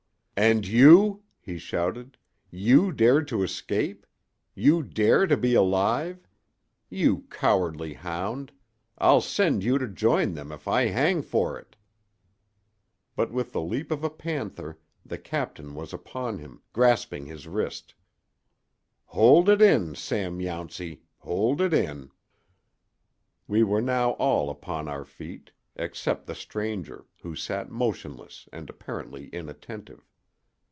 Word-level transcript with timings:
"And 0.43 0.65
you!" 0.65 1.21
he 1.39 1.59
shouted—"you 1.59 2.91
dared 2.93 3.27
to 3.27 3.43
escape?—you 3.43 4.81
dare 4.81 5.27
to 5.27 5.37
be 5.37 5.53
alive? 5.53 6.27
You 6.89 7.27
cowardly 7.29 7.93
hound, 7.93 8.51
I'll 8.97 9.21
send 9.21 9.63
you 9.63 9.77
to 9.77 9.87
join 9.87 10.33
them 10.33 10.51
if 10.51 10.67
I 10.67 10.87
hang 10.87 11.21
for 11.21 11.59
it!" 11.59 11.75
But 13.15 13.29
with 13.31 13.51
the 13.53 13.61
leap 13.61 13.91
of 13.91 14.03
a 14.03 14.09
panther 14.09 14.79
the 15.05 15.19
captain 15.19 15.75
was 15.75 15.93
upon 15.93 16.39
him, 16.39 16.63
grasping 16.73 17.27
his 17.27 17.45
wrist. 17.47 17.93
"Hold 19.05 19.47
it 19.47 19.61
in, 19.61 19.93
Sam 19.93 20.39
Yountsey, 20.41 21.03
hold 21.19 21.61
it 21.61 21.71
in!" 21.71 22.09
We 23.47 23.61
were 23.61 23.81
now 23.81 24.13
all 24.13 24.49
upon 24.49 24.87
our 24.87 25.05
feet—except 25.05 26.25
the 26.25 26.33
stranger, 26.33 27.05
who 27.21 27.35
sat 27.35 27.69
motionless 27.69 28.49
and 28.51 28.71
apparently 28.71 29.27
inattentive. 29.27 30.03